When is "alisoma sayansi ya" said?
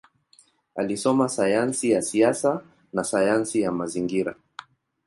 0.75-2.01